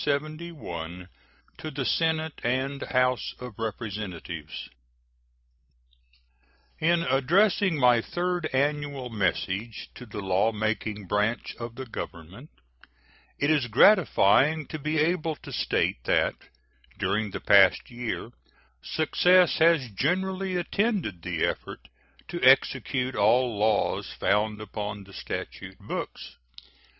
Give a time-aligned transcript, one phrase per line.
[0.03, 1.07] To
[1.69, 4.67] the Senate and House of Representatives:
[6.79, 12.49] In addressing my third annual message to the law making branch of the Government
[13.37, 16.33] it is gratifying to be able to state that
[16.97, 18.31] during the past year
[18.81, 21.89] success has generally attended the effort
[22.27, 26.37] to execute all laws found upon the statute books.